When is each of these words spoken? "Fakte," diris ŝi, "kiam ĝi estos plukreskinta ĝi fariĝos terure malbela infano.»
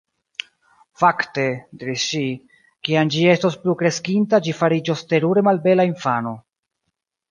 "Fakte," 1.01 1.43
diris 1.83 2.07
ŝi, 2.15 2.23
"kiam 2.89 3.13
ĝi 3.17 3.29
estos 3.37 3.61
plukreskinta 3.67 4.43
ĝi 4.49 4.59
fariĝos 4.65 5.09
terure 5.15 5.49
malbela 5.51 5.91
infano.» 5.97 6.39